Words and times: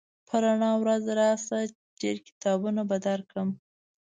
په 0.27 0.35
رڼا 0.43 0.71
ورځ 0.83 1.03
راشه 1.19 1.59
ډېر 2.01 2.15
کتابونه 2.27 2.81
به 2.89 2.97
درکړم 3.07 3.49